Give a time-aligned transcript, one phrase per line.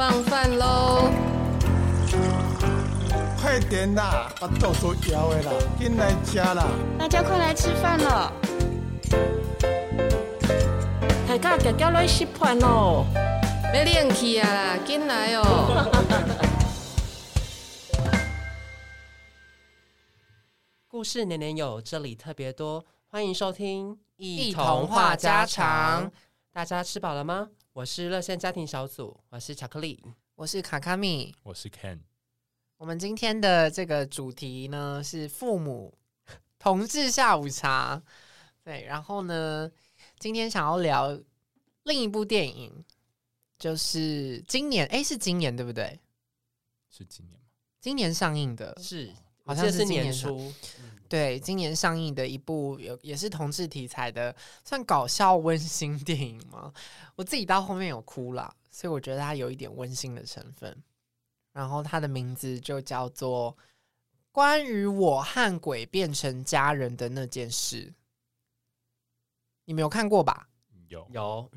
[0.00, 1.10] 放饭喽！
[3.38, 6.66] 快点啦，把豆腐摇的啦，进来吃啦！
[6.98, 8.32] 大家快来吃饭了！
[11.28, 13.04] 大家脚脚来吃饭喽！
[13.74, 15.92] 没练气啊，进来哦！
[20.88, 26.10] 故事年年有，这里特别多，欢迎收听一童话家常。
[26.54, 27.48] 大家吃饱了吗？
[27.72, 30.02] 我是热线家庭小组，我是巧克力，
[30.34, 32.00] 我是卡卡米，我是 Ken。
[32.78, 35.96] 我们今天的这个主题呢是父母
[36.58, 38.02] 同志下午茶，
[38.64, 39.70] 对，然后呢，
[40.18, 41.16] 今天想要聊
[41.84, 42.84] 另一部电影，
[43.56, 46.00] 就是今年，哎，是今年对不对？
[46.90, 47.46] 是今年吗？
[47.80, 49.14] 今年上映的，是，
[49.50, 50.52] 好像是今年年初。
[51.08, 54.32] 对，今年上映的一部有也是同志题材的，
[54.64, 56.72] 算搞笑温馨电影吗？
[57.16, 60.76] 我自己到后面有哭了，所以我觉得它有一点温馨的成分。
[61.52, 63.52] 然后它的名字就叫做
[64.30, 67.86] 《关于我和鬼变成家人的那件事》，
[69.64, 70.46] 你没有看过吧？
[70.86, 71.50] 有有，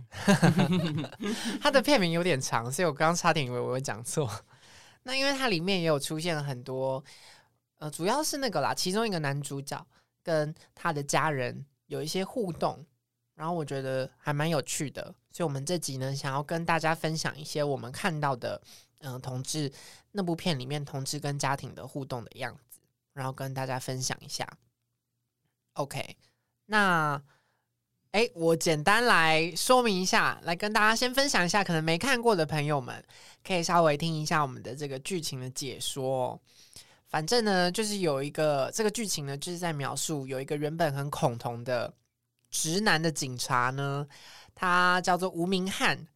[1.61, 4.27] 它的片名有点长，所以我刚刚差点以为我会讲错。
[5.03, 7.03] 那因为它里面也有出现了很多。
[7.83, 9.85] 呃，主要是那个啦，其中一个男主角
[10.23, 12.81] 跟他的家人有一些互动，
[13.35, 18.61] 然后我觉得还蛮有趣的，所以我们这集呢，想要跟大家分享一些我们看到的，
[18.99, 19.69] 嗯、同志
[20.13, 22.79] 那部片里面同志跟家庭的互动的样子，
[23.11, 24.47] 然后跟大家分享一下。
[25.73, 26.15] OK，
[26.67, 27.21] 那，
[28.11, 33.03] 哎，我简单来说明一下，来跟大家先分享一下，可能没看过的朋友们
[33.45, 36.39] 可以稍微听一下我们的这个剧情的解说。
[37.13, 41.93] 反正呢，就是有一个这个剧情呢，就是在描述有一个原本很恐同的
[42.49, 44.07] 直男的警察呢，
[44.55, 46.07] 他叫做吴明翰，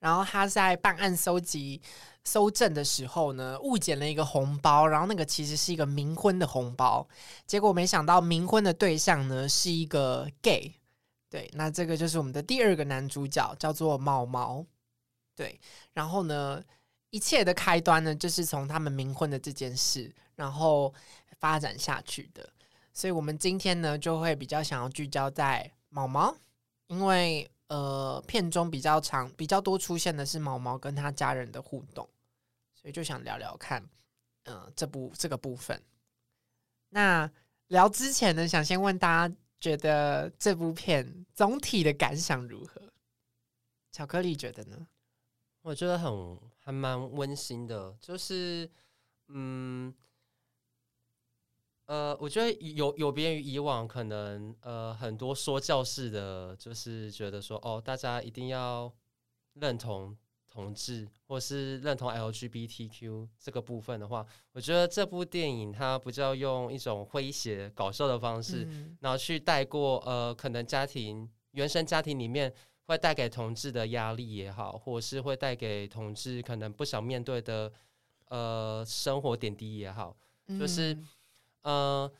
[0.00, 1.82] 然后他在办案搜集
[2.24, 7.06] 搜证的时候呢，误捡了一个红包，然后那个其实是一个冥婚的红包，
[7.46, 10.74] 结果没想到冥婚的对象呢是一个 gay，
[11.28, 14.64] 对，那这个就是我们的第二个男主角，叫做毛毛，
[15.36, 15.60] 对，
[15.92, 16.62] 然后呢，
[17.10, 20.10] 一切的开端呢，就是从他们冥婚的这件事。
[20.38, 20.94] 然后
[21.40, 22.48] 发展下去的，
[22.94, 26.32] 所以我们今天呢就会比较想要聚焦在毛毛，
[26.86, 32.08] 因为呃片中比较长、比较多出现的是毛毛跟他家人的互动，
[32.72, 33.82] 所以就想聊聊看，
[34.44, 35.82] 嗯、呃，这部这个部分。
[36.90, 37.28] 那
[37.66, 42.80] 聊之前呢，想先问大家觉得这部片总体的感想如何？
[43.90, 44.86] 巧克力觉得呢？
[45.62, 48.70] 我觉得很还蛮温馨的，就是
[49.26, 49.92] 嗯。
[51.88, 58.92] 呃，我觉得有有别于以往，可能呃很多说教式的，就是觉得说哦，大家一定要
[59.54, 60.14] 认同
[60.46, 72.52] 同志，或是认同 LGBTQ 这个部分的话，我觉得这部电影它比较用一种诙谐搞笑的方式，嗯、然后去带过呃可能家庭原生家庭里面
[72.84, 77.72] 会带给同志的压力也好，或者是会带给同志可能不想面对的
[78.28, 80.14] 呃生活点滴也好，
[80.60, 80.92] 就是。
[80.92, 81.08] 嗯
[81.62, 82.12] 呃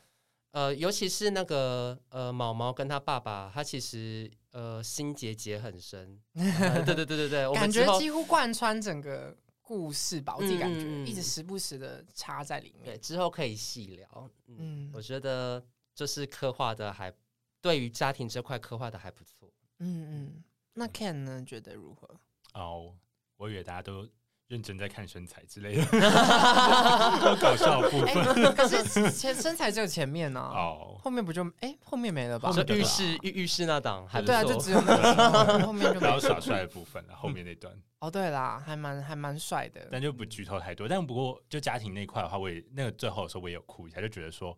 [0.51, 6.19] 呃，尤其是那个呃，毛毛跟他爸爸，他其实呃心结结很深。
[6.33, 12.85] 呃、对对对对对，感觉几乎贯穿整个故事吧，我自己感觉、嗯、一直时不时的插在里面。
[12.85, 14.29] 对，之后可以细聊。
[14.47, 15.63] 嗯，嗯我觉得
[15.93, 17.13] 就是刻画的还
[17.61, 19.51] 对于家庭这块刻画的还不错。
[19.77, 21.43] 嗯嗯，那 Ken 呢？
[21.45, 22.09] 觉得如何？
[22.53, 22.95] 哦，
[23.37, 24.07] 我以为大家都。
[24.49, 25.85] 认真在看身材之类的，
[27.39, 28.51] 搞笑的部分、欸。
[28.53, 32.51] 可是前身材只有前面呢、啊，哦，后面不就哎、欸、后面没了吧？
[32.51, 37.15] 是浴室浴浴室那档还，对啊，就只有那个 后面就没有耍帅的部分了。
[37.15, 40.87] 后面那段、嗯、哦，对啦，还蛮还蛮帅的，但就不剧透太多。
[40.87, 44.57] 但不过就家庭那块的话，我也那个最后的时候我也有哭一下，就觉得说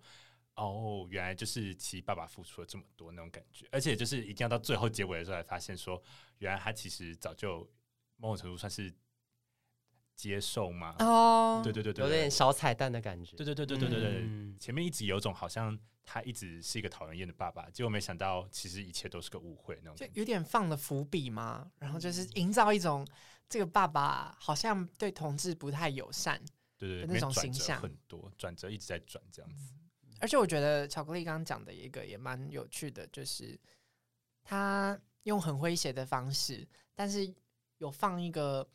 [0.55, 6.01] 哦，原来就是其实爸爸付出了这么多那种感觉，而且就是一定要到最后结尾的时候才发现说，
[6.37, 7.69] 原来他其实早就
[8.15, 8.89] 某种程度算是。
[10.21, 10.95] 接受吗？
[10.99, 13.35] 哦、oh，对对对对，有点小彩蛋的感觉。
[13.35, 21.71] 对对对对对对对，嗯、前面一直有种好像他一直是一个讨人厌的爸爸，结果没想到其实一切都是个误会那种，就有点放了伏笔嘛。
[21.79, 23.03] 然后就是营造一种
[23.49, 26.39] 这个爸爸好像对同志不太友善，
[26.77, 29.73] 对对对，那种形象很多，转折一直在转这样子。
[30.19, 33.59] 而且我觉得巧克力刚刚讲的一个也蛮有趣的，就是
[34.43, 37.33] 他用很诙谐的方式，但是
[37.79, 38.67] 有放一个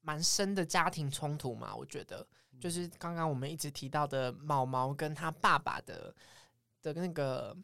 [0.00, 1.74] 蛮深的家庭冲突嘛。
[1.74, 2.26] 我觉得
[2.58, 6.14] 就是刚刚我们一直提到的毛毛跟他爸爸的
[6.82, 7.56] 的那个。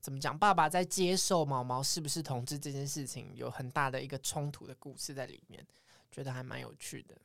[0.00, 0.38] 怎么讲？
[0.38, 5.66] 爸爸在接受毛毛是不是同志这件事情，有很大的一个冲突的故事在里面，
[6.12, 7.16] 觉得还蛮有趣的。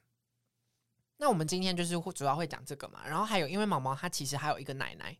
[1.18, 5.13] 那我们今天就是主要会讲这个嘛，然后还有因为毛毛他其实还有一个奶奶，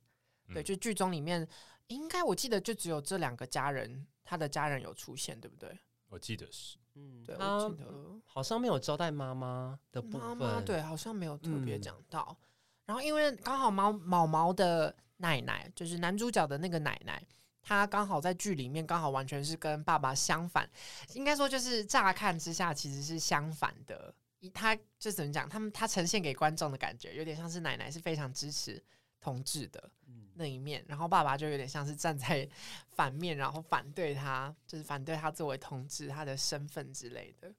[0.54, 1.46] 对，就剧中里面
[1.88, 5.78] 应该我记得就只有这两个家人，他的家人有出现，对不对？
[6.10, 7.86] 我记得是，嗯，对，我记得
[8.26, 12.28] 好像没有交代妈妈的部分，妈妈对，好像没有特别讲到。
[12.30, 12.46] 嗯、
[12.88, 17.24] 然后因为刚好毛毛毛的奶奶就是男主角的那个奶奶。
[17.62, 20.68] 他刚好在剧里面刚好完全是跟爸爸相反，
[21.14, 24.12] 应该说就是乍看之下其实是相反的。
[24.54, 25.48] 他就怎么讲？
[25.48, 28.82] 他们他呈现给观众的感觉有点像是奶奶是非常支持
[29.20, 29.92] 同志的
[30.40, 32.50] 那一面，然后爸爸就有点像是站在
[32.90, 37.54] 反面，然后反对他，就是反对他作为同志他的身份之类的，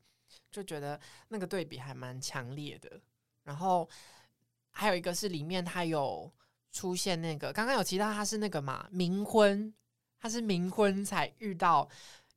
[0.50, 3.00] 就觉得那个对比还蛮强烈的。
[3.44, 3.88] 然后
[4.70, 6.32] 还有一个是里面他有
[6.72, 9.72] 出现那个刚刚有提到他是那个嘛冥婚。
[10.22, 11.88] 他是冥婚才遇到，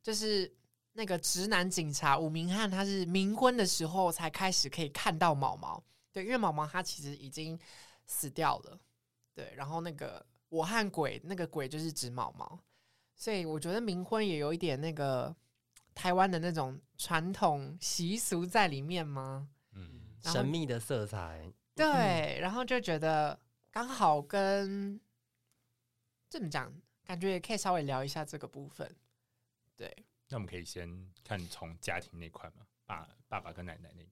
[0.02, 0.50] 就是
[0.94, 7.60] 那个直男警察吴明翰，他是冥婚的时候才开始可以看到毛毛，对，因为毛毛他其实已经
[8.06, 8.80] 死掉了，
[9.34, 12.58] 对，然后那个我和鬼，那个鬼就是指毛毛，
[13.16, 15.34] 所以我觉得冥婚也有一点那个
[15.94, 19.48] 台湾的那种传统习俗在里面吗？
[19.72, 23.38] 嗯，神秘的色彩，对，然后就觉得
[23.70, 25.00] 刚好跟
[26.28, 26.72] 这么讲。
[27.06, 28.90] 感觉也可以稍微聊一下这个部分，
[29.76, 29.94] 对。
[30.30, 34.02] 那我们可以先看从家庭那块嘛，爸爸爸跟奶奶那。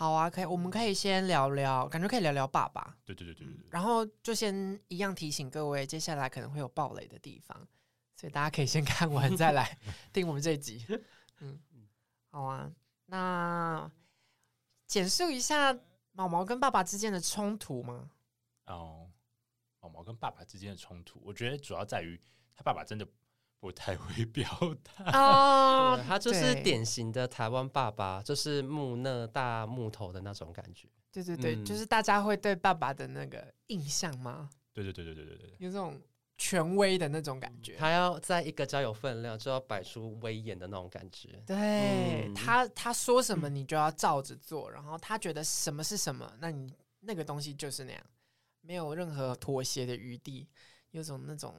[0.00, 2.96] 好啊，可以，我们可以先聊聊，感觉可以聊聊爸爸。
[3.04, 3.66] 对对对对对。
[3.68, 7.68] 然后就先一样提醒各位，接下来可能会有暴雷的地方，
[8.16, 9.76] 所以大家可以先看完再来
[10.10, 10.86] 听我们这一集。
[11.40, 11.60] 嗯，
[12.30, 12.72] 好啊。
[13.04, 13.92] 那
[14.86, 15.78] 简述一下
[16.12, 18.10] 毛毛跟爸爸之间的冲突吗？
[18.68, 19.10] 哦，
[19.80, 22.18] 毛毛跟爸爸之间的冲突，我觉得主要在于。
[22.56, 23.06] 他爸爸真的
[23.60, 24.48] 不太会表
[24.82, 30.88] 达 哦，他就是典型的台湾爸爸，就是木讷大木头的那种感觉。
[31.12, 34.48] 对对对，嗯、就是大家会对爸爸的那个印象吗？
[34.72, 36.00] 对对对对对对对，有这种
[36.38, 37.76] 权威的那种感觉。
[37.76, 41.42] 他要在一个家有分量，就要摆出威严的那种感觉。
[41.46, 48.02] 对、嗯、他，他说什么你就要照着做，然后他觉得什么是什么，那你那个东西就是那样，
[48.62, 50.48] 没有任何妥协的余地，
[50.92, 51.54] 有种那种。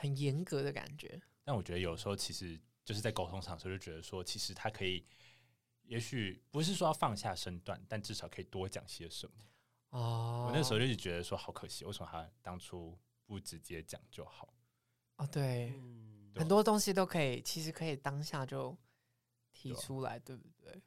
[0.00, 5.04] 很严格的感觉，但我觉得有时候其实就是在沟通上的时候，就觉得说，其实他可以，
[5.82, 9.44] 也许不是说要放下身段，但至少可以多讲些什么。
[9.90, 14.54] 哦，我那时候就是觉得说，好可惜，为什么他当初不直接讲就好？
[15.16, 18.74] 哦，对，嗯、很多东西都可以，其实可以当下就
[19.52, 20.82] 提出来，对，对不对？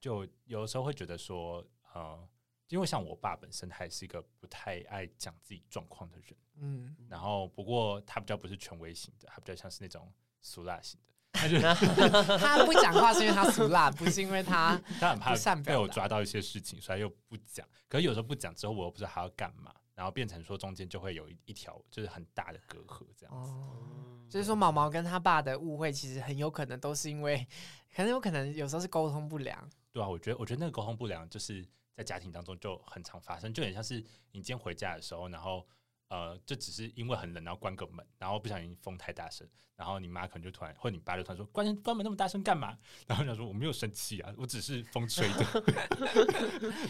[0.00, 1.64] 就有的时候会觉得说，
[1.94, 2.28] 呃。
[2.68, 11.14] 因为像我爸本身，他也是一个不太爱讲自己状况的人，嗯，然后不过他比较不是权威型的，他比较像是那种俗辣型的。
[11.30, 11.58] 他就
[12.38, 17.66] 他不讲话是因为他俗辣，不是因为他 他很怕被我抓到一些事情，所以又不讲。
[17.88, 23.50] 可是有时候不讲之后，我又不知道他要干嘛，然后变成说中间就会有一一条就是很大的隔阂这样子。
[23.50, 27.46] 哦，就是说毛毛跟他爸的误会，其实很有可能都是因为，
[27.94, 29.70] 可能有可能有时候是沟通不良。
[29.92, 31.64] 对啊，我觉得我觉得那个沟通不良就是。
[31.98, 33.96] 在家庭当中就很常发生，就很像是
[34.30, 35.66] 你今天回家的时候，然后
[36.10, 42.78] 呃，就只是因为很冷，然后关个门，然后不小心风太大声，然后你妈可能就突然，或者你爸就突然说：“关关门那么大声干嘛？”
[43.08, 45.44] 然后你说：“我没有生气啊，我只是风吹的。”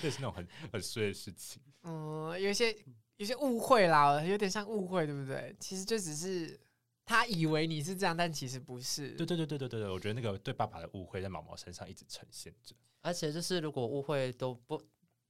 [0.02, 1.62] 这是那种很很碎的事情。
[1.84, 2.76] 嗯，有些
[3.16, 5.56] 有些误会啦，有点像误会，对不对？
[5.58, 6.60] 其实就只是
[7.06, 9.12] 他以为你是这样，但其实不是。
[9.12, 14.78] 对对对对对对对，我觉得那个对爸爸的误会在毛毛身上一直呈现着，而且就是如果误会都不。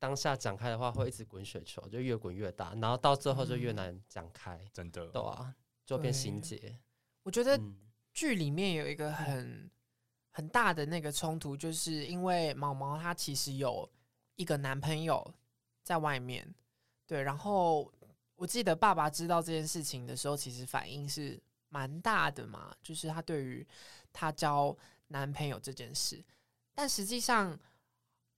[0.01, 4.55] 当下展开的话，会一直滚雪球，就越滚越大，然后到最后就越难展开。
[4.57, 6.79] 嗯、真的，对啊，就变心结。
[7.25, 7.61] 我觉得
[8.13, 9.69] 剧里面有一个很
[10.31, 13.91] 很大的那个冲突，就是因为毛毛她其实有
[14.37, 15.35] 一个男朋友
[15.83, 16.55] 在外面，
[17.05, 17.23] 对。
[17.23, 17.93] 然后
[18.37, 23.67] 我记得爸爸知道这件事情的时候，其实反应是蛮大的嘛，就是他对于
[24.13, 24.77] 他交
[25.09, 26.25] 男朋友这件事，
[26.73, 27.59] 但实际上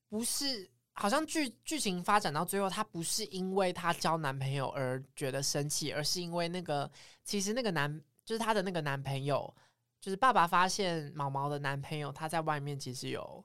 [0.08, 0.70] 不是。
[1.00, 6.90] 好像剧剧情发展到最后，她不是因为她交男朋友而觉得生气，而是因为那个
[7.24, 9.52] 其实那个男就是她的那个男朋友，
[9.98, 13.42] 就是爸爸发现毛毛的男朋友他在外面其实有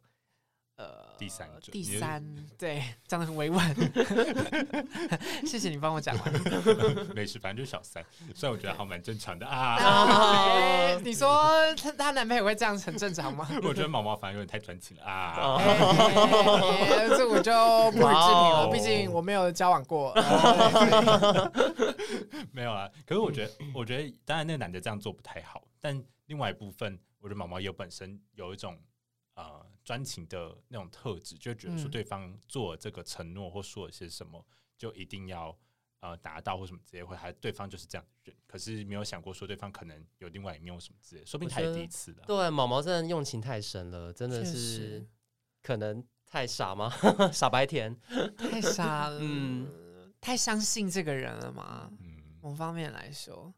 [0.78, 2.22] 呃第三者，第三，
[2.60, 3.74] 对，讲的很委婉。
[5.48, 6.34] 谢谢你帮我讲完。
[7.16, 8.04] 没事，反正就是小三，
[8.34, 9.78] 虽然我觉得还蛮正常的啊。
[9.78, 13.48] 哎你说她她男朋友会这样很正常吗？
[13.64, 15.58] 我觉得毛毛反而有点太专情了啊。
[17.18, 20.14] 这我就不予置评了，毕竟我没有交往过。
[22.52, 28.80] 没有啊，可是我觉得，我觉得当然那个男的这样做不太好，但另外一部分，我觉得毛毛也有本身有一种呃
[29.86, 34.46] 专情的那种特质，就觉得说对方做了这个承诺或说了些什么，
[34.78, 35.56] 就一定要
[36.02, 42.24] 呃达到或什么之类，或还对方就是这样的人，可是没有想过说对方可能有另外一面或什么之类，说不定他也第一次了。
[42.26, 45.08] 对，毛毛真的用情太深了，真的是
[45.62, 46.92] 可能太傻吗？
[47.32, 47.96] 傻白甜。
[48.36, 51.92] 太傻 了，嗯太相信这个人了嘛？
[52.02, 53.54] 嗯，某方面来说，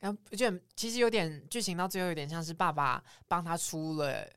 [0.00, 4.28] 然后就其实有点剧情到最后有点像是爸爸帮他出了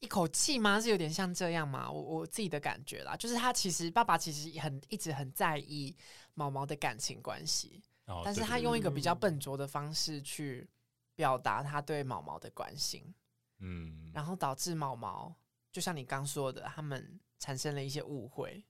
[0.00, 0.80] 一口气吗？
[0.80, 1.90] 是有点像这样吗？
[1.90, 5.96] 我我自己的感觉啦，就是他其实爸爸其实很一直很在意
[6.34, 10.68] 毛毛的感情关系，哦但是他用一个比较笨拙的方式去
[11.14, 13.14] 表达他对毛毛的关心，
[13.58, 15.34] 嗯，然后导致毛毛
[15.72, 18.62] 就像你刚说的，他们产生了一些误会。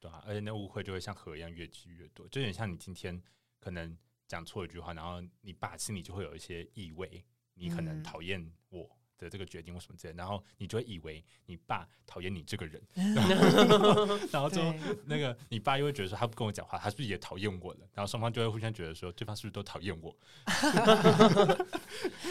[0.00, 3.22] 对啊，而且那误会就会像河一样越积越多，就有点像你今天
[3.58, 14.72] 可能讲错一句话，然后你爸心里就会有一些意味，你可能嗯讨厌我的这个决定或什么之类的，然后你就会以为你爸讨厌你这个人，然 后 然后之后
[15.06, 17.80] 那个你爸又会觉得说他不跟我讲话，他是不是也讨厌我了？
[17.94, 20.14] 然后双方就会互相觉得说对方是不是都讨厌我？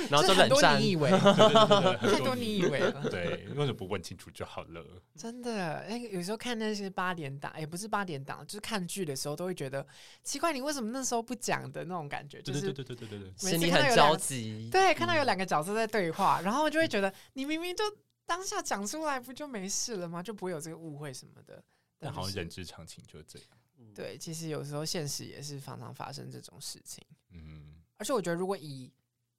[0.09, 0.93] 然后就这很多冷战你。
[0.93, 3.09] 以为，太多你以为了。
[3.09, 4.85] 对，为什么不问清楚就好了？
[5.15, 9.85] 真的，哎、有时候看那些八点档，也、不是八点档，就是看剧的时候，都会觉得
[10.23, 17.83] 奇怪，你为什么那时候不讲的那种感觉，就是对对对对对对对，心里很着急，对，看到有两个角色在对话，然后就会觉得你明明就
[18.25, 20.23] 当下讲出来，不就没事了吗？
[20.23, 21.63] 就不会有这个误会什么的。
[21.99, 23.47] 但好像人之常情就是这样。
[23.93, 27.05] 对，其实有时候现实也是常常发生这种事情。
[27.29, 28.91] 嗯，而且我觉得，如果以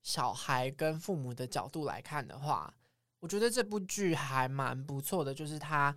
[0.03, 2.73] 小孩跟父母的角度来看的话，
[3.21, 5.95] 我觉得这部剧还蛮不错的，就是它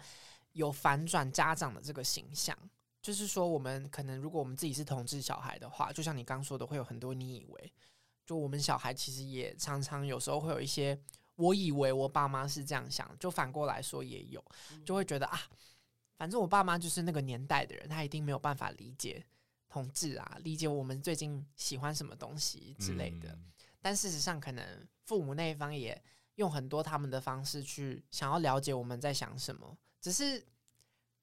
[0.53, 2.57] 有反转家长的这个形象。
[3.01, 7.73] 就是说，我们可能如果我们自己是同志小孩的话，就像你刚说的，会有很多你以为，
[8.25, 10.99] 就我们小孩其实也常常有时候会有一些，
[11.37, 14.43] 我以为我爸妈是这样想，就反过来说也有，
[14.85, 15.39] 就会觉得啊，
[16.17, 19.25] 反正我爸妈就是那个年代的人，他一定没有办法理解
[19.69, 23.29] 同志啊，理解我们最近喜欢什么东西之类的。
[23.29, 23.43] 嗯
[23.79, 26.01] 但事实上，可能父母那一方也
[26.35, 30.45] 用很多他们的方式去想要了解我们在想什么，只是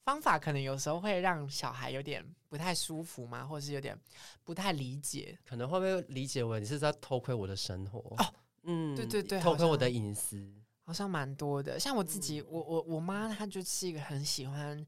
[0.04, 3.98] 方法可能有时候会让小孩有点不太舒服嘛，或是有点
[4.44, 5.36] 不太理解。
[5.44, 7.98] 可能会不会理解为你是在偷窥我的生活？
[8.16, 10.52] 哦，嗯，对对对偷窥我的隐私。
[10.86, 14.86] 好像蛮多的，像我自己，我我我妈她就是一个很喜欢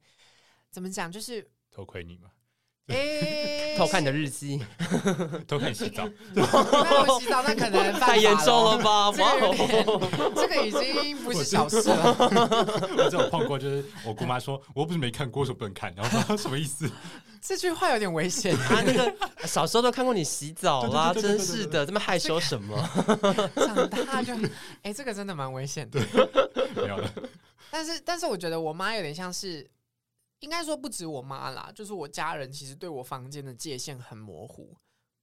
[0.70, 2.30] 怎么讲，就是偷窥你嘛，
[2.88, 4.62] 诶，偷看你的日记，
[5.48, 9.10] 偷看你洗澡，那洗澡那可能太严重了吧？
[9.12, 10.32] 这哇个有点哦！
[10.36, 12.16] 这个已经不是小事了。
[12.96, 15.92] 我这种碰过，就是我姑妈说，我又不是没看过，为什么不能看？
[15.96, 16.88] 然后说什么意思？
[17.42, 18.54] 这句话有点危险。
[18.56, 19.14] 啊，那个
[19.46, 22.76] 小时候都看过你洗澡啦，真是的，这么害羞什么？
[23.56, 24.32] 长大就，
[24.82, 26.00] 哎、这个真的蛮危险的。
[26.76, 27.12] 没有了，
[27.70, 29.68] 但是，但是我觉得我妈有点像是，
[30.40, 34.76] 应该说不止我妈啦，就是我家人其实对我房间的界限很模糊，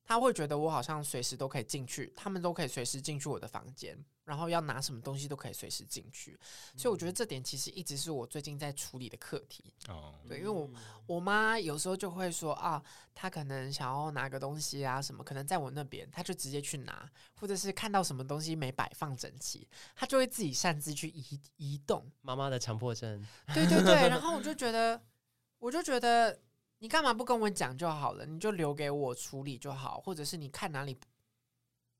[0.03, 6.39] 他会觉得我好像随时都可以进去，他们都可以随时进去我的房间，然后要拿什么东西都可以随时进去，
[6.77, 9.74] 所以我觉得这点其实一直是我最近在处理的课题。
[9.89, 10.70] 哦，对，因为我
[11.06, 12.82] 我妈有时候就会说啊，
[13.13, 22.10] 她可能想要拿个东西啊什么，可能在我那边，她就直接去拿，或者是看到什么东西没摆放整齐，她就会自己擅自去移移动。
[22.22, 25.01] 妈妈的强迫症， 对对对，然后我就觉得，
[25.60, 26.39] 我就觉得
[26.80, 30.98] 你干嘛不跟我讲就好了，你就留给我处理就好，或者是你看哪里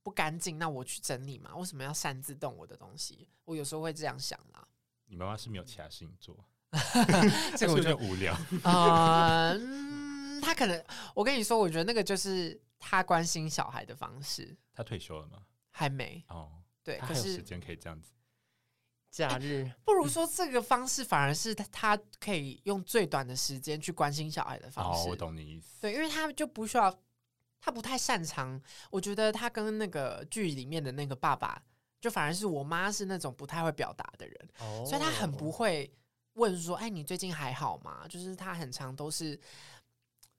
[0.04, 3.30] 不不干净，那我去整理嘛，为什么要擅自动我的东西？
[3.46, 4.68] 我有时候会这样想啦。
[5.06, 6.38] 你妈妈是没有其他事情做，
[7.58, 8.34] 这个我就是有点无聊。
[8.70, 15.46] 啊、嗯，他可能，我跟你说，我觉得那个就是他关心小孩的方式，他退休了吗？
[15.72, 16.52] 还没哦，
[16.84, 18.12] 对，可是时间可以这样子。
[19.10, 25.10] 假日不如说这个方式反而是他他可以用最短的时间去关心小孩的方哦，式。
[25.10, 25.80] 我懂你意思。
[25.82, 26.92] 对，因为他就不需要，
[27.64, 28.62] 他不太擅长。
[28.92, 31.62] 我觉得他跟那个剧里面的那个爸爸，
[32.02, 35.90] 就反而是我妈是那种不太会表达的人，哦所以他很不会
[36.34, 39.40] 问说：“哎，你最近还好吗？”就是他很常都是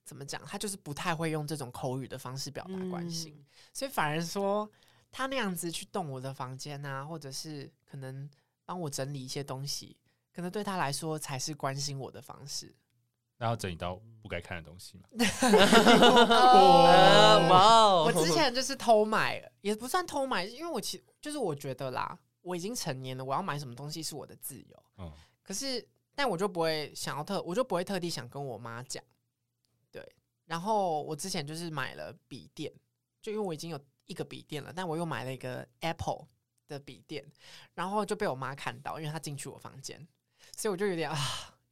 [0.05, 4.71] 怎么讲，他就是不太会用这种口语的方式表达关心，嗯所以反而说
[5.11, 8.29] 他那样子去动我的房间啊，或者是可能
[8.67, 9.97] 帮我整理一些东西，
[10.35, 12.75] 可能对他来说才是关心我的方式。
[13.37, 15.09] 然后整理到不该看的东西嘛。
[16.29, 18.05] 呃哇哦！
[18.07, 24.85] 我之前就是偷买，也不算偷买，因为我其就是我觉得啦，我已经成年了，我要买什么东西是我的自由。
[24.99, 25.13] 嗯，
[25.43, 29.03] 可是，但我就不会想要特，我就不会特地想跟我妈讲。
[29.91, 30.07] 对，
[30.47, 32.73] 然后我之前就是买了笔电，
[33.21, 36.29] 就因为我已经有一个笔电了，但我又买了一个 Apple
[36.69, 37.25] 的笔电，
[37.75, 40.07] 然后就被我妈看到，因为她进去我房间，
[40.57, 41.17] 所以我就有点啊。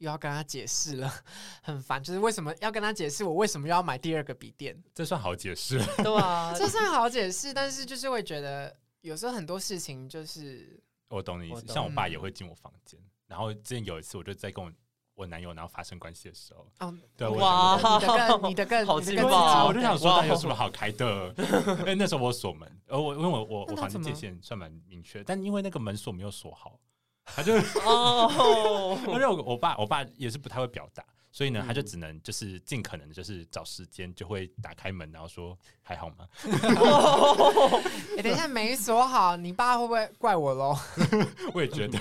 [0.03, 1.11] 又要跟他解释了，
[1.63, 2.03] 很烦。
[2.03, 4.77] 就是为什么要跟他解释我为什么又要买第二个笔电？
[4.93, 11.65] 这算好解释，对啊， 这算好解释，但是就是会觉得有时候很多事情就是我懂你意思。
[11.69, 14.73] 我像我爸也会进我房间，然后之前有一次我就在跟我
[15.15, 21.33] 我男友然后发生关系的时候，哦，对哇你的更 你的更好劲爆我就想说有什么好开的？
[21.79, 26.81] 因为那时候我锁门，而我因为我我我房间界限算蛮明确，但因为那个门锁没有锁好。
[27.25, 36.29] 他就哦，因为我我爸我爸也是不太会表达，所以呢，嗯他就只能就是尽可能的，就是找时间就会打开门，然后说还好吗？
[38.19, 40.79] 哎，等一下没锁好，你爸会不会怪我喽？
[41.55, 41.99] 我也觉得，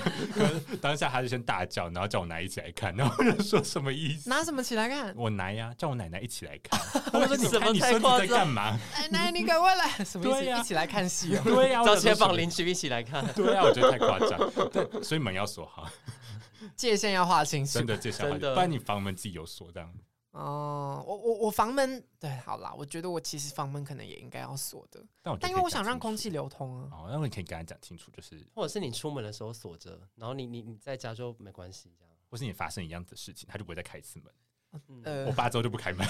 [0.82, 4.28] 当下他就先大叫，然后叫我奶一起来看，然后我就说什么意思？
[4.28, 5.14] 拿什么起来看？
[5.16, 6.78] 我奶呀，叫我奶奶一起来看。
[7.18, 8.78] 我说你什你孙子在干嘛？
[8.94, 10.60] 奶，奶，你赶快来，什么意思？
[10.60, 11.40] 一起来看戏哦。
[11.42, 13.26] 对呀，我找街坊邻居一起来看。
[13.34, 14.38] 对啊，我觉得太夸张。
[14.70, 15.88] 对，所以门要锁好，
[16.76, 17.86] 界限要划清楚真。
[17.86, 19.92] 的介绍好，真的不然你房门自己有锁这样。
[20.32, 26.88] 哦，我我我房门对，好啦，我觉得我其实房门可能也应该要锁的，但但因为我想让空气流通啊。
[26.90, 32.14] 哦，那你可以跟他讲清楚，就是或者是你出门的时候锁着，然后你你你在家就没关系，这样。
[32.30, 34.32] 或是你发生一样的事情，他就不会再开一次门。
[35.26, 36.06] 我，爸之后就不开门，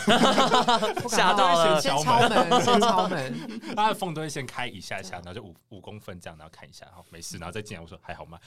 [1.09, 3.35] 吓到了先敲门，先敲门。
[3.75, 7.83] 他的缝都会先开一下下，然后就五五公分这样，然后看一下，好没事，然后再进来。
[7.83, 8.38] 我说还好吗？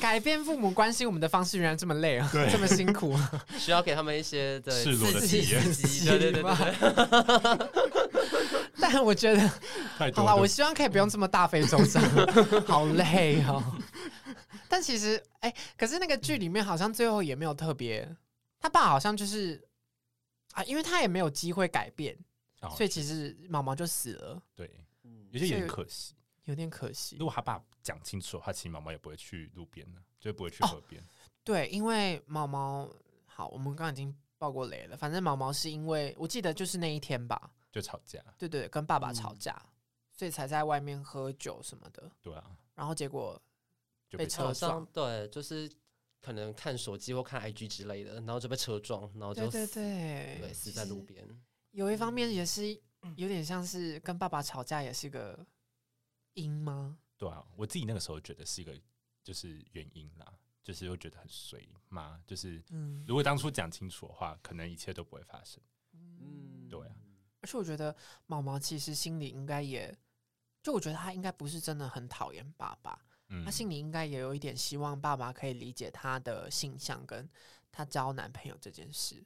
[0.00, 3.18] 改变父母关心我们的方式，原来这么累啊，这么辛苦。
[3.56, 7.68] 需要给他们一些的赤裸的刺激体验对对对对对。
[8.80, 9.50] 但我觉得，
[10.14, 10.46] 好吧，我。
[10.46, 12.02] 希望可以不用这么大费周章，
[12.66, 13.62] 好累哦。
[14.68, 18.08] 但其实，哎、可是那个剧里面好像最后也没有特别，
[18.58, 19.68] 他爸好像就是
[20.52, 22.18] 啊，因为他也没有机会改变，
[22.60, 26.14] 哦所以其实毛毛就死了，对，嗯有些有点可惜。
[26.44, 27.26] 有点可惜如。
[27.26, 31.06] 果他爸讲清楚的话，其实毛毛也不会去路边的，就不会去河边。
[31.44, 32.90] 对，因为毛毛，
[33.26, 34.96] 好，我们刚刚已经爆过雷了。
[34.96, 38.18] 反正毛毛是因为我记得就是那一天吧，就吵架。
[38.38, 39.62] 对对，跟爸爸吵架，
[40.10, 42.10] 所以才在外面喝酒什么的。
[42.22, 43.38] 对啊，然后结果
[44.08, 45.70] 就被被车撞对，就是
[46.20, 51.26] 可能看手机或看 IG 之类的，然后就被车撞，然后就对对死对对死在路边。
[51.70, 52.68] 有一方面也是
[53.16, 55.46] 有点像是跟爸爸吵架，也是个
[56.34, 56.98] 因吗？
[57.16, 58.78] 对啊，我自己那个时候觉得是一个
[59.22, 60.32] 就是原因啦，
[60.64, 65.62] 就是又觉得很随嘛，就是嗯，如果当初讲清楚的话，可能一切都不会发生。
[65.92, 66.94] 嗯，对啊，
[67.40, 67.94] 而且我觉得
[68.26, 69.96] 毛毛其实心里应该也，
[70.62, 77.28] 就我觉得他应该不是真的很讨厌爸爸，嗯他心里应该也有一点希望爸爸可以理解他的性向跟
[77.70, 79.16] 他交男朋友这件事。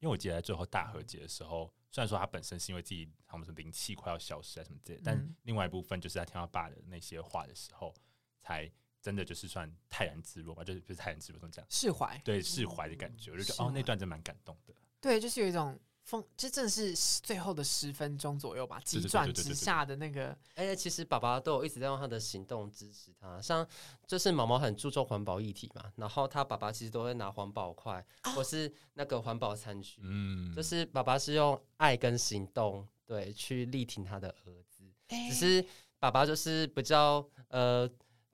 [0.00, 7.94] 因为我记得在最后大和解的时候，虽然说他本身是因为自己他们说灵气快要消失啊什么之类的，但嗯另外一部分就是他听到爸的那些话的时候，
[8.42, 11.64] 才真的就是算泰然自若吧，就是不是泰然自若这么讲？
[11.70, 14.74] 释怀，对，释怀的感觉，我就觉得哦，那段真蛮感动的。
[15.00, 23.66] 对，就是有一种风，这真的是最后的十分钟左右吧，急转直下的那个，而且其实爸爸都有一直在用他的行动支持他，像
[24.06, 35.30] 就是毛毛很注重环保议题嘛，然后他爸爸其实都会拿环保筷或是那个环保餐具，嗯，就是爸爸是用爱跟行动对去力挺他的儿子，哎。
[35.30, 35.64] 只是
[35.98, 37.88] 爸爸就是比较呃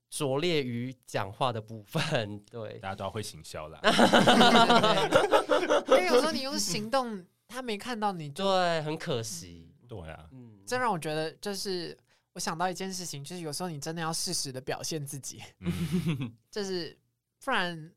[0.09, 3.79] 拙劣于讲话的部分，对大家都要会行销啦。
[5.87, 5.97] 对。
[6.01, 11.97] 因为有时候你用行动，他没看到你就，对，很可惜，对啊，嗯，这让我觉得就是
[12.33, 16.97] 我想到一件事情，就是有时候你真的要适时的表现自己，嗯， 就是
[17.45, 17.93] 不然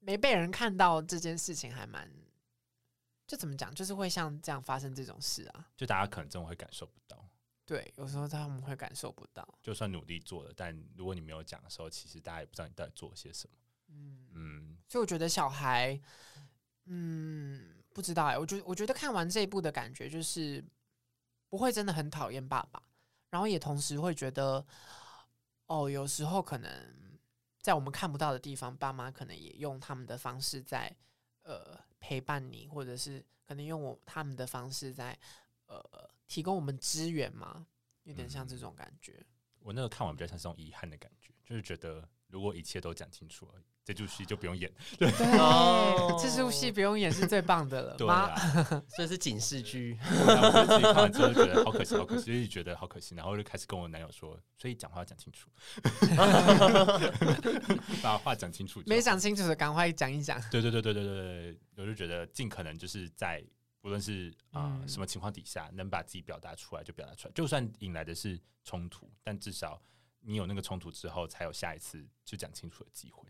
[0.00, 2.10] 没被人看到这件事情还蛮，
[3.26, 5.68] 就怎么讲，就是会像这样发生这种事啊。
[5.76, 7.28] 就大家可能真的会感受不到，
[7.64, 9.46] 对，有时候他们会感受不到。
[9.62, 13.56] 就算努力做了，但如果你没有讲的时候，其实大家也不知道你到底做了些什么。
[13.88, 16.00] 嗯，嗯，所以我觉得小孩，
[16.86, 20.62] 嗯，不知道哎、我觉得我觉得看完这一部的感觉就是
[21.48, 22.82] 不会真的很讨厌爸爸，
[23.30, 24.62] 然后也同时会觉得，
[25.64, 26.70] 哦，有时候可能
[27.58, 30.94] 在我们看不到的地方，爸妈可能也用他们的方式在
[31.44, 35.18] 呃陪伴你，或者是可能用我他们的方式在
[35.64, 35.82] 呃
[36.28, 37.66] 提供我们资源嘛，
[38.02, 39.24] 有点像这种感觉。
[39.60, 43.52] 我那个看完比较像是种遗憾的感觉，就是觉得如果一切都讲清楚了，
[43.84, 44.70] 这出戏就不用演。
[44.98, 45.08] 对，
[45.38, 47.96] 哦这出戏不用演是最棒的了。
[47.96, 49.96] 对妈啊，所以是警示剧。
[50.02, 55.48] 对啊我自己看完之后就觉得好可惜，好可惜，就是觉得好可惜，然后就开始跟我男友说，所以讲话要讲清楚，
[58.02, 58.82] 把话讲清楚。
[58.86, 60.40] 没讲清楚的，赶快讲一讲。
[60.50, 63.42] 对对对对对对对，我就觉得尽可能就是在
[63.82, 69.80] 无论是啊、呃嗯什么情况底下，能把自己表达出来就表达出来，就算引来的是冲突，但至少
[70.26, 73.26] 你有那个冲突之后，才有下一次就讲清楚的机会。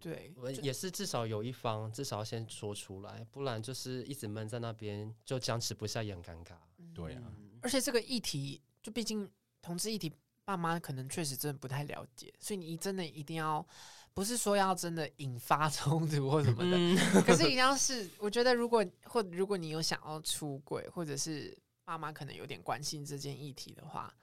[0.00, 6.54] 对，我也是至少有一方至少要先说出来，不然就是一直闷在那边，就僵持不下，也很尴尬。
[6.92, 9.30] 对啊，嗯而且这个议题，就毕竟
[9.62, 10.12] 同志议题，
[10.44, 13.66] 爸妈可能确实真的不太了解，所以你真的一定要，
[14.12, 21.56] 不是说要真的引发 冲突或什么的，嗯可是一定要是，我觉得如果或如果你有想要出轨，或者是
[21.86, 24.14] 爸妈可能有点关心这件议题的话，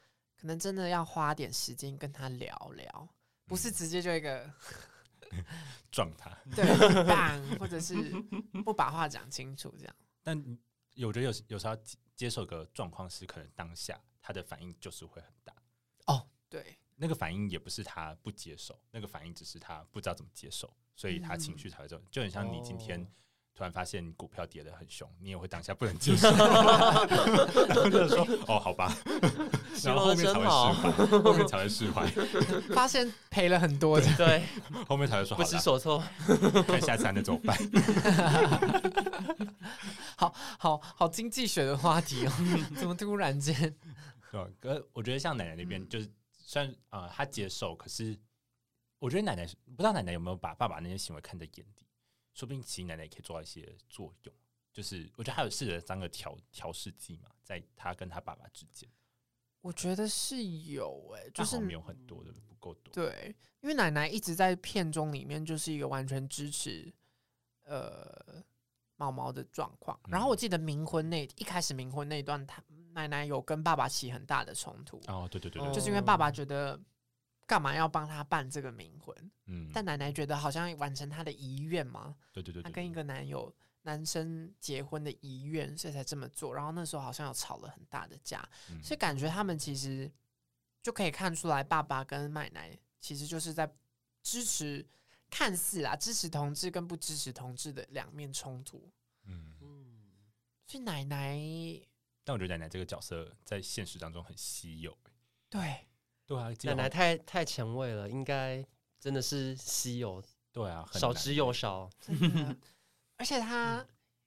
[0.41, 3.07] 可能真的要花点时间跟他聊聊，
[3.45, 4.51] 不是直接就一个
[5.91, 6.35] 撞他。
[6.55, 6.65] 对
[7.05, 7.93] 棒，或者是
[8.65, 9.95] 不把话讲清楚这样。
[10.23, 10.35] 但
[10.95, 15.53] 有我觉得有有时候接接受个状况是，可能当下他的反应就是会很大。
[16.07, 22.03] 哦，对，那个反应也不是他不接受，那个反应只是他不知道怎么接受，所以他情绪才会这样。
[22.09, 23.07] 就很像你今天哦
[23.53, 28.95] 突然发现你股票跌得很凶，你也会当下不能接受，然 后就说哦好吧，
[29.83, 30.49] 然后后面才会释
[30.81, 32.07] 怀，后面才会释怀，
[32.73, 34.07] 发现赔了很多的。
[34.15, 34.43] 对，
[34.87, 36.01] 后面才会说不知所措。
[36.67, 37.57] 看下次还能怎么办？
[40.15, 42.31] 好 好好，经济学的话题哦，
[42.79, 43.53] 怎么突然间？
[44.31, 44.47] 对吧？
[44.59, 48.17] 可我觉得像奶奶那边，就是虽然啊，她接受，可是
[48.99, 51.85] 我觉得奶奶不知道奶奶有没有把爸爸那些行为看在眼里，
[52.33, 54.33] 说不定其实奶奶也可以做到一些作用。
[54.73, 58.89] 就是我觉得他有试着当个调调试剂嘛，在他跟他爸爸之间，
[59.59, 62.93] 我觉得是有哎、就是没有很多的，不够多。
[62.93, 66.89] 对，因为奶奶一直在片中里面就是一个完全支持
[67.65, 68.41] 呃
[68.95, 69.99] 毛毛的状况。
[70.07, 72.63] 然后我记得冥婚那一开始冥婚那一段，他
[72.93, 76.79] 奶奶有跟爸爸起很大的冲突，哦，对对对，就是因为爸爸觉得
[77.51, 79.13] 干嘛要帮他办这个冥婚，
[79.47, 83.53] 嗯，但奶奶觉得好像完成她的遗愿嘛，对对对对，她跟一个男友。
[83.83, 86.53] 男生结婚的遗愿，所以才这么做。
[86.53, 90.09] 然后那时候好像有吵了很大的架，嗯所以感觉他们其实
[90.83, 93.67] 就可以看出来，爸爸跟奶奶其实就是在
[94.21, 94.87] 支持，
[95.31, 98.87] 看似啊支持同志跟不支持同志的两面冲突。
[99.25, 99.55] 嗯，
[100.67, 101.35] 所以奶奶
[102.23, 104.95] 但我觉得奶奶这个角色在现实当中很稀有。
[105.49, 105.87] 对
[106.31, 108.65] 对啊，奶奶太太前卫了，应该
[108.99, 111.89] 真的是稀有，对啊，很少之又少。
[111.99, 112.55] 真的，
[113.17, 113.85] 而且他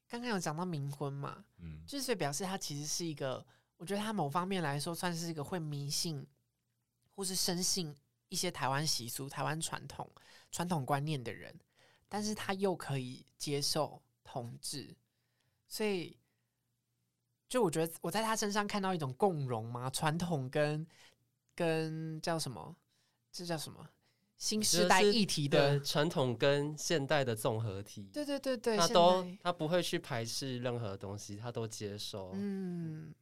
[0.08, 3.44] 刚刚有讲到冥婚嘛，嗯，就是表示他其实是一个，
[3.76, 6.26] 我觉得他某方面来说算是一个会迷信
[7.14, 7.94] 或是深信
[8.28, 10.10] 一些台湾习俗、台湾传统、
[10.50, 11.58] 传统观念的人，
[12.08, 14.94] 但是他又可以接受同志，
[15.68, 16.16] 所以
[17.48, 20.86] 就我觉得我在他身上看到一种共融嘛，传统跟
[21.54, 22.76] 跟叫什么，
[23.32, 23.88] 这叫什么
[24.36, 32.32] 新时代议题的，传统跟现代的综合体，对对对对，他都他不会去排斥任何东西，他都接受。
[32.34, 33.14] 嗯，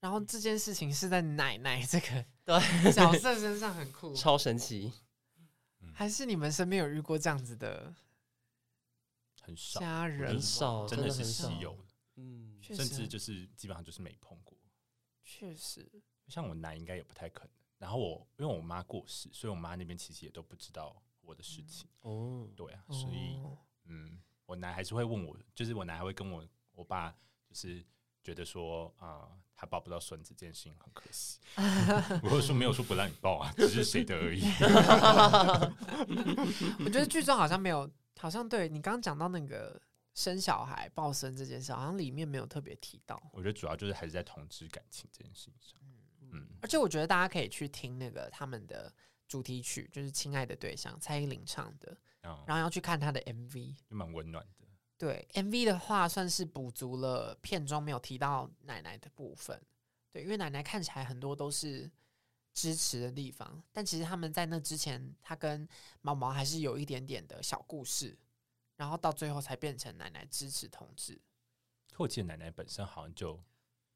[0.00, 2.60] 然后这件事情是在奶奶这个对，
[2.92, 4.92] 角色身上很酷， 超神奇。
[5.92, 7.94] 还是你们身边有遇过这样子的
[9.42, 10.42] 很少，家人很？
[10.42, 14.58] 少真的是稀有的，嗯，确甚至实就是基本上就是没碰过。
[15.22, 15.88] 确实，
[16.30, 17.50] 像我奶应该也不太可能。
[17.78, 21.88] 然后我因为我妈过世，所以我妈那边其实也都不知道我的事情。
[22.02, 27.14] 哦，对啊，所以哦嗯，我奶还是会问我，就是我奶还会跟我我爸，
[27.48, 27.84] 就是
[28.22, 31.38] 觉得说啊、呃他抱不到孙子这件事情很可惜。
[32.24, 34.42] 我会说没有说不让你抱啊，只是谁的而已。
[36.84, 39.80] 我觉得剧中好像没有，好像对你刚刚讲到那个
[40.12, 43.22] 生小孩抱孙这件事，好像里面没有特别提到。
[43.32, 45.78] 我觉得主要就是还是在同志感情这件事情上。
[45.84, 45.94] 嗯，
[46.60, 48.92] 而且我觉得大家可以去听那个他们的
[49.28, 53.76] 主题曲，就是《亲爱的对象》，蔡依林唱的，然后然后要去看他的 MV。
[53.88, 54.66] 就蛮温暖的。
[54.96, 59.60] 对 MV 的话，算是补足了片中没有提到奶奶的部分。
[60.12, 61.90] 对，因为奶奶看起来很多都是
[62.52, 65.68] 支持的地方，但其实他们在那之前，他跟
[66.00, 68.16] 毛毛还是有一点点的小故事，
[68.76, 71.20] 然后到最后才变成奶奶支持同志。
[71.92, 73.42] 可我记得奶奶本身好像就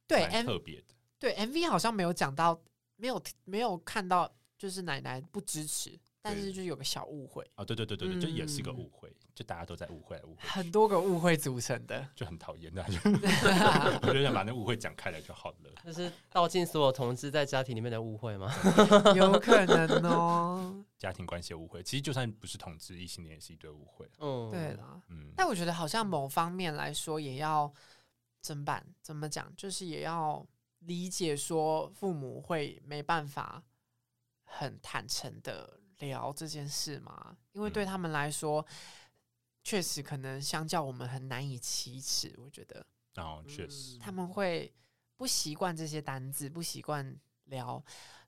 [0.09, 0.95] 对特别的。
[1.19, 2.61] 对 MV 好像没有讲到，
[2.97, 12.09] 没有没有看到，就是奶奶不支持，但是就有个小误会，哦，对对对对对，就也是个误嗯会，就大家都在误会来误会，很多个误会组成的。
[12.15, 12.99] 就很讨厌的，就
[14.09, 15.71] 我就想把那误会讲开来就好了。
[15.85, 18.53] 就是道尽所有同志在家庭里面的误会吗？
[19.15, 20.85] 有可能哦。
[20.99, 24.09] 家庭关系的误会，其实就算不是同志，异性恋也是一堆误会。
[24.19, 27.73] 嗯，对啦，嗯，但我觉得好像某方面来说，也要
[28.41, 28.85] 怎么办？
[29.01, 29.55] 怎么讲？
[29.57, 30.45] 就是也要
[30.81, 33.63] 理解说，父母会没办法
[34.45, 38.65] 很坦诚的聊这件事吗，因为对他们来说，
[39.65, 42.35] 确实可能相较我们很难以启齿。
[42.39, 42.87] 我觉得
[43.17, 44.73] 哦确实，他们会
[45.17, 47.85] 不习惯这些单字，不习惯聊，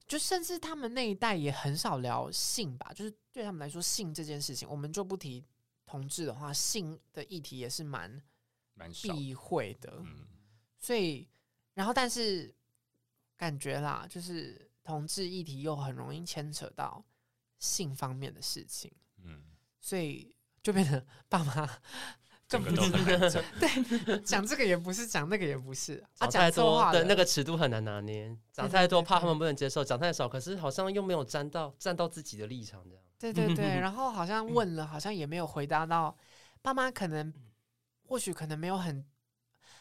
[0.07, 2.93] 就甚至他们那一代也很少聊性吧。
[2.93, 5.47] 就是对他们来说，性这件事情，我们就不提
[5.87, 8.21] 同志的话，性的议题也是蛮
[8.75, 8.91] 蛮。
[8.91, 9.95] 避讳的。
[10.01, 10.27] 嗯，
[10.79, 11.29] 所以，
[11.81, 12.55] 然后但是
[13.39, 17.03] 感觉啦，就是同志议题又很容易牵扯到
[17.59, 18.93] 性方面的事情，
[19.25, 19.43] 嗯，
[19.81, 21.67] 所以就变成爸妈
[22.47, 24.47] 整个都很难讲。
[24.47, 33.03] 这个也不是，讲那个也不是，啊，讲太多的那个尺度很难拿捏，讲太多怕他们不能接受，讲太少可是好像又没有站到站到自己的立场这样。
[33.19, 36.15] 对对对， 然后好像问了，好像也没有回答到。
[36.61, 37.33] 爸妈可能
[38.03, 39.03] 或许可能没有很，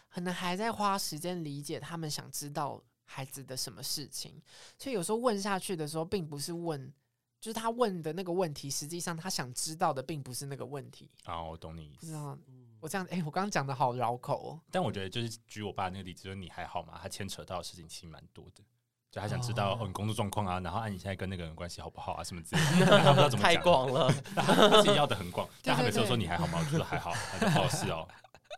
[0.10, 4.42] 可能还在花时间理解他们想知道孩子的什么事情，
[4.78, 6.92] 所以有时候问下去的时候，并不是问，
[7.40, 11.10] 就是他问的那个问题，实际上他想知道的并不是那个问题。
[11.24, 12.00] 啊，我懂你意思。
[12.02, 12.38] 不知道
[12.80, 14.62] 我这样，哎、我刚刚讲的好绕口哦。
[14.72, 17.00] 但我觉得就是举我爸那个例子，就是你还好吗？
[17.02, 18.64] 他牵扯到的事情其实蛮多的，
[19.12, 23.58] 就他想知道哦哦你工作状况啊，然后啊你现在跟那个人关系好不好啊什么之类的， 不知道怎么太。
[23.58, 26.60] 广了， 他自己要的很广，但他对每次都说你还好吗？
[26.60, 28.08] 我就说还好，他就哦是哦，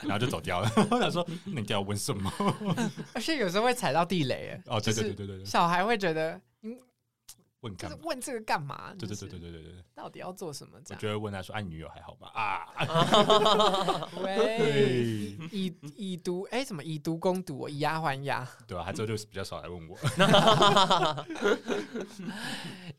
[0.01, 0.71] 然后就走掉了。
[0.91, 2.31] 我想说那你叫我问什么？
[3.13, 6.75] 而且有时候会踩到地雷，哎，哦对就是对对对对对小孩会觉得你
[7.61, 8.91] 问干问这个干嘛？
[8.97, 10.79] 对对就是对对对对对，到底要做什么？
[10.83, 18.47] 这我样就会问他说：“哎，女友还好吗？”啊， 喂，以以毒哎，什么以毒攻毒，以牙还牙？
[18.67, 19.95] 对啊，他之后就比较少来问我。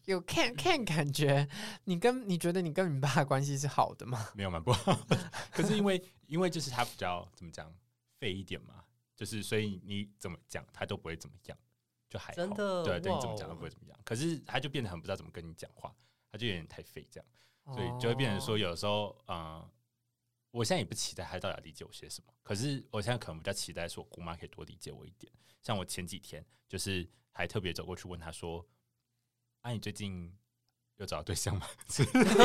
[0.06, 1.48] 有看看感觉，
[1.84, 4.30] 你跟你觉得你跟你爸的关系是好的吗？
[4.34, 7.72] 没有蛮不好的， 可是因为因为就是他比较怎么讲
[8.18, 8.84] 废一点嘛，
[9.14, 11.58] 就是所以你怎么讲他都不会怎么样，
[12.08, 13.98] 就还好真的对对，你怎么讲都不会怎么样。
[14.04, 15.94] 可是他就变得很不知道怎么跟你讲话，
[16.30, 19.70] 他就有点太废这样，所以就会变成说哦，有时候嗯、呃
[20.52, 25.32] 我现在也不期待他到底要理解我些什么，可是我现在可能比较期待说我姑妈可以多理解我一点。
[25.62, 28.62] 像我前几天就是还特别走过去问他说
[29.62, 30.32] ：“啊，你最近
[30.98, 31.66] 有找到对象吗？”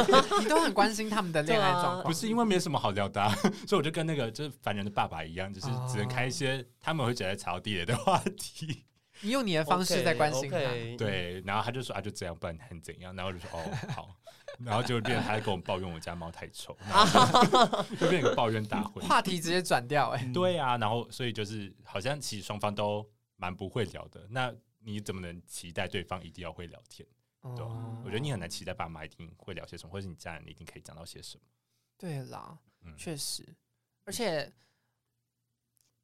[0.40, 3.30] 你都很关心他们的恋爱状况，不是因为没什么好聊的、啊，
[3.68, 8.86] 所以我就跟那个就是凡人的爸爸一样，就是只能开一些他们会觉得踩到地雷的话题。
[9.22, 10.60] 你用你的方式在关心他。
[10.96, 13.16] 对，然后他就说啊，就这样，不然很怎样？
[13.16, 14.16] 然后我就说哦好，
[14.60, 17.44] 然后就变成他在跟我抱怨我家猫太臭，然后
[17.90, 19.02] 就就变成个抱怨大会。
[19.02, 23.04] 话题直接转掉、哎、对啊，然后所以就是好像其实双方都
[23.38, 24.54] 蛮不会聊的，那
[24.88, 27.06] 你怎么能期待对方一定要会聊天？
[27.42, 31.44] 对我觉得你很难期待爸妈一定会聊些什么，或者是你家人一定可以讲到些什么。
[31.98, 33.46] 对啦，嗯，确实，
[34.06, 34.50] 而且，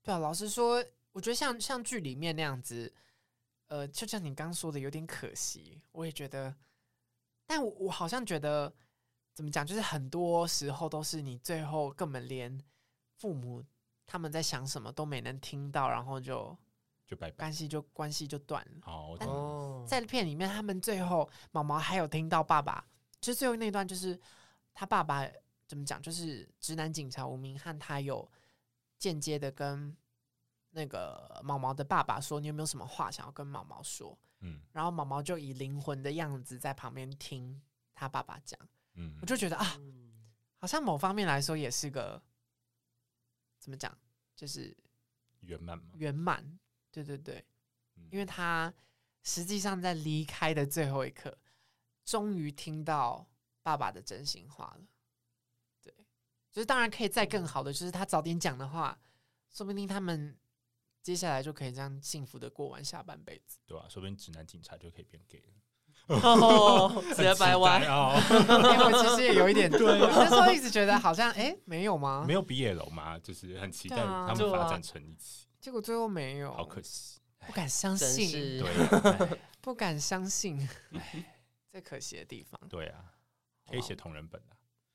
[0.02, 2.94] 对啊，老实说，我觉得像像剧里面那样子，
[3.68, 5.82] 呃，就像你刚刚说的，有点可惜。
[5.94, 6.54] 我也觉得，
[7.46, 8.74] 但我我好像觉得，
[9.34, 12.62] 怎么讲，就是很多时候都是你最后根本连
[13.18, 13.64] 父母
[14.06, 16.58] 他们在想什么都没能听到，然后就
[17.06, 17.38] 就拜拜。
[17.38, 18.82] 关系就关系就断了。
[18.86, 22.86] 哦，在片里面，他们最后毛毛还有听到爸爸，
[23.20, 24.20] 就最后那段，就是
[24.74, 25.28] 他爸爸
[25.68, 28.30] 怎么讲，就是直男警察吴明翰，他有
[28.98, 29.96] 间接的跟
[30.72, 34.18] 那个毛毛的爸爸说，你有没有什么话想要跟毛毛说？
[34.40, 37.62] 嗯然后毛毛就以灵魂的样子在旁边听
[37.94, 38.60] 他爸爸讲，
[38.96, 40.26] 嗯我就觉得啊，嗯
[40.58, 42.22] 好像某方面来说也是个
[43.60, 43.98] 怎么讲，
[44.36, 44.76] 就是
[45.42, 46.60] 圆满嘛，圆满。
[46.94, 47.46] 对对对。
[47.98, 48.72] 嗯因为他
[49.24, 51.36] 实际上在离开的最后一刻，
[52.06, 53.28] 终于听到
[53.62, 54.82] 爸爸的真心话了。
[55.82, 55.92] 对，
[56.52, 59.00] 就是当然可以再更好的，就是他早点讲的话，
[59.50, 60.38] 说不定他们
[61.02, 63.60] 接下来就可以这样幸福的过完下半辈子。
[63.66, 65.54] 对吧、说不定直男警察就可以变 gay 了。
[66.22, 72.26] 哦，直接掰弯， 哦，因为我其实也有一点对，我那时候一直觉得好像哎、没有吗？
[72.28, 77.22] 没有 BL 嘛，就是很期待他们发展成一起，结果最后没有，好可惜。
[77.48, 80.68] 不敢相真信，是对不敢相信，
[81.72, 82.60] 最可惜的地方。
[82.68, 83.14] 对啊，
[83.70, 84.52] 可以写同人本啊。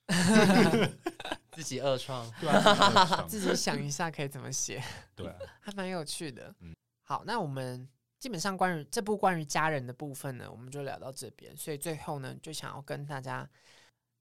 [1.53, 4.83] 自己二创，对啊， 自己想一下可以怎么写。
[5.17, 6.55] 对啊，还蛮有趣的。
[6.61, 11.57] 嗯好，那我们基本上关于这部关于家人的部分呢，我们就聊到这边。
[11.57, 13.49] 所以最后呢，就想要跟大家，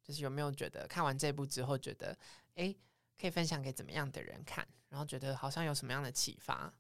[0.02, 2.18] 就是有没有觉得看完这部之后，觉得
[2.56, 2.74] 哎，
[3.19, 6.73] 可以分享给怎么样的人看，然后觉得好像有什么样的启发？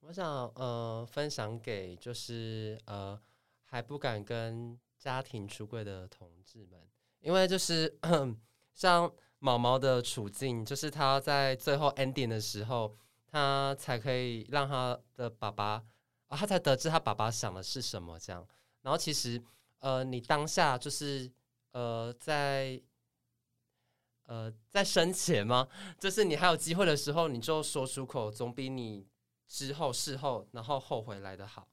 [0.00, 3.20] 我想呃，分享给就是呃
[3.64, 6.80] 还不敢跟家庭出柜的同志们，
[7.20, 7.98] 因为就是
[8.72, 12.96] 像毛毛的处境，就是他在最后 ending 的时候。
[13.28, 15.84] 他才可以让他的爸爸
[16.28, 18.46] 啊，他才得知他爸爸想的是什么这样。
[18.80, 19.42] 然后其实，
[19.80, 21.30] 呃，你当下就是
[21.72, 22.80] 呃，在
[24.26, 25.68] 呃在生前吗？
[25.98, 29.06] 就是你还有机会的时候，你就说出口，总比你
[29.48, 31.68] 之后事后然后后悔来的好。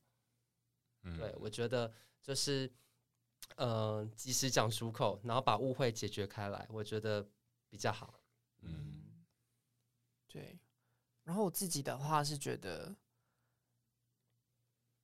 [1.04, 2.72] 嗯，对，我觉得就是
[3.58, 7.28] 呃，及时讲出口，然后把误会解决开来，我觉得
[7.70, 8.14] 比较好。
[8.62, 9.26] 嗯，
[10.28, 10.58] 对。
[11.24, 12.96] 然后我自己的话是觉得，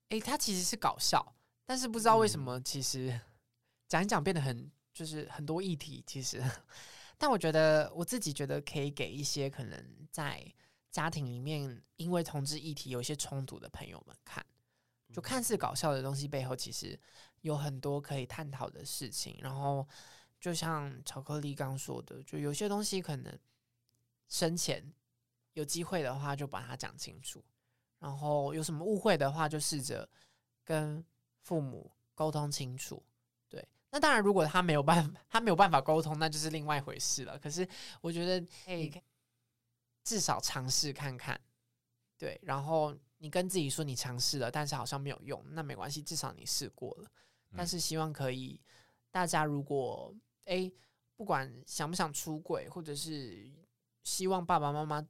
[0.10, 1.36] 哎，他其实是搞笑，
[1.66, 3.20] 但是不知道为什么，其实
[3.88, 6.04] 讲一讲变得很就是很多议题。
[6.06, 6.44] 其实，
[7.20, 10.44] 但我觉得我自己觉得可以给一些可能在
[10.90, 14.44] 家庭里面因为同志议题有一些冲突的朋友们看，
[15.14, 17.00] 就看似搞笑的东西背后，其实
[17.42, 19.38] 有很多可以探讨的事情。
[19.42, 19.88] 然后，
[20.40, 23.38] 就像巧克力刚说的，就有些东西可能
[24.28, 24.92] 生前。
[25.54, 27.44] 有机会的话，就把它讲清楚。
[27.98, 30.08] 然后有什么误会的话，就试着
[30.64, 31.04] 跟
[31.42, 33.04] 父母沟通清楚。
[33.90, 37.38] 对，那当然，如果他没有办法，他没有办法沟通，那就是另外一回事了。
[37.40, 37.68] 可是
[38.02, 39.04] 我觉得，哎，
[40.04, 41.40] 至少尝试看看。
[42.18, 47.10] 对，然后你跟自己说你尝试了，但是好像没有用，那没关系，至少你试过了。
[47.56, 48.62] 但是希望可以，
[49.12, 50.14] 大家如果
[50.46, 50.72] 哎，
[51.16, 53.52] 不管想不想出轨，或者是
[54.04, 55.08] 希望爸爸妈妈。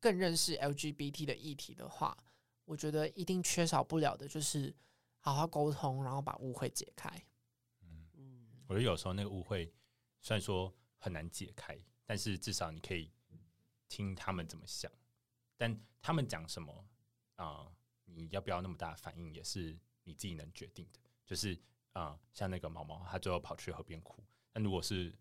[0.00, 2.16] 更认识 LGBT 的议题的话，
[2.64, 4.74] 我觉得一定缺少不了的就是
[5.20, 7.08] 好好沟通，然后把误会解开。
[8.66, 9.72] 我觉得有时候那个误会
[10.20, 13.10] 虽然说很难解开，但是至少你可以
[13.88, 14.90] 听他们怎么想，
[15.56, 16.84] 但他们讲什么
[17.36, 17.66] 啊、
[18.04, 21.00] 你要不要那么大的反应，也是你自己能决定的。
[21.26, 21.58] 就是
[21.92, 24.24] 啊、像那个毛毛，他最后跑去河边哭。
[24.52, 25.14] 但如果是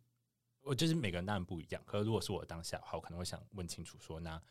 [0.61, 1.83] 我，就是每个人当然不一样。
[1.85, 4.41] 可是如果是我当下的话，我可能会想问清楚说那。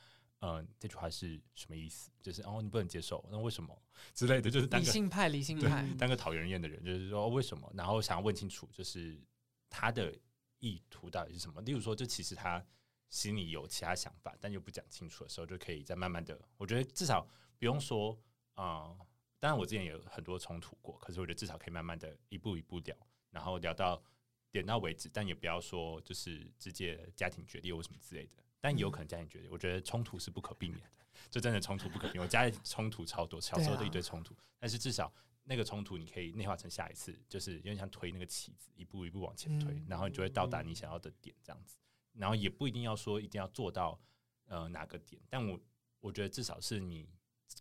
[0.41, 2.11] 嗯、呃，这句话是什么意思？
[2.21, 3.77] 就是哦，你不能接受，那为什么
[4.15, 4.51] 之类的？
[4.51, 7.71] 就是理性派，理性派， 当个讨人厌的人，就是说、哦、为什么？
[7.75, 9.21] 然后想要问清楚，就是
[9.69, 10.15] 他的
[10.59, 11.61] 意图到底是什么？
[11.63, 12.65] 例如说，就其实他
[13.11, 16.41] 心里有其他想法，但又不讲清楚的时候，就可以再慢慢的。
[16.57, 17.27] 我觉得至少
[17.59, 18.19] 不用说
[18.55, 19.07] 啊、呃，
[19.39, 22.97] 当然我之前也有很多冲突过，可是我觉得至少可以慢慢的一步一步聊，
[23.31, 24.03] 然后聊到
[24.51, 28.43] 点到为止，但也不要说就是直接家庭决裂或什么之类的。
[28.61, 32.23] 但也有可能家庭决裂，我觉得冲突是不可避免的，就真的冲突不可避免。
[32.23, 35.13] 我家里冲突超多，小时候的一堆冲突，但是至少
[35.45, 41.77] 那个冲突你可以内化成下一次，就是有点像推那个棋子，一步一步往前推，然后你就会到达你想要的点，这样子。
[42.13, 43.99] 然后也不一定要说一定要做到
[44.47, 45.59] 呃哪个点，但我
[46.01, 47.09] 我觉得至少是你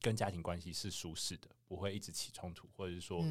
[0.01, 3.23] 跟家庭关系是舒适的，不会一直起冲突，或者是说，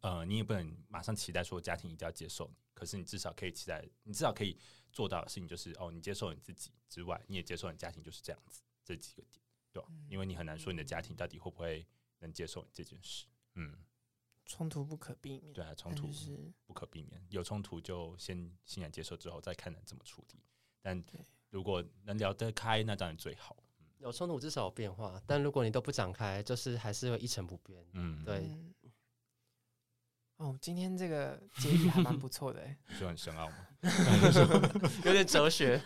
[0.00, 4.56] 呃，你也不能马上期待说家庭一定要接受你，可是你至少可以期待，你至少可以。
[4.90, 9.88] 做到的事情就是哦，你接受你自己之外，你也接受你家庭就是这样子，这几个点，对吧？
[10.08, 11.86] 因为你很难说你的家庭到底会不会
[12.20, 13.26] 能接受你这件事。
[13.54, 13.76] 嗯，
[14.46, 17.22] 冲突不可避免，对啊，冲突是不可避免。
[17.28, 20.40] 有冲突就先欣然接受，之后再看能怎么处理。
[20.80, 21.04] 但
[21.50, 23.62] 如果能聊得开，那当然最好。
[23.98, 27.86] 有冲突至少有变化，但如果你都不展开，就是还是会一成不变。
[27.92, 28.48] 嗯，对。
[30.38, 32.60] 哦，今天这个结语还蛮不错的，
[32.98, 33.54] 就很深奥吗？
[35.04, 35.80] 有点哲学，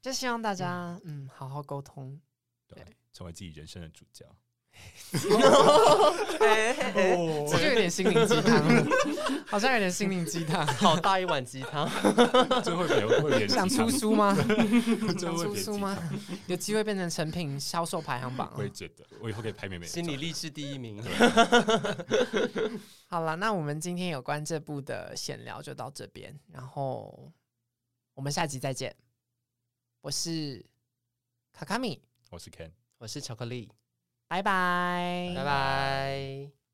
[0.00, 2.18] 就希望大家嗯好好沟通，
[2.66, 4.24] 对，成为自己人生的主角。
[6.40, 6.74] 哎，
[7.48, 8.62] 这就有点心灵鸡汤，
[9.46, 11.88] 好像有点心灵鸡汤，好大一碗鸡汤。
[12.62, 14.34] 最后会会想出书吗？
[15.18, 15.96] 想出书吗？
[16.48, 18.52] 有机会变成成品销售排行榜？
[18.58, 19.86] 我也觉得，我以后可以拍美美。
[19.86, 21.02] 心理励志第一名。
[23.08, 27.32] 好了，那我们今天有关这部的闲聊就到这边，然后
[28.14, 28.94] 我们下集再见。
[30.02, 30.62] 我是
[31.52, 33.70] 卡卡米，我是 Ken，我是巧克力。
[34.28, 36.65] 拜拜，拜拜。